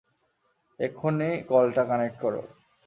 [0.79, 2.41] এক্ষুণি কলটা কানেক্ট করো!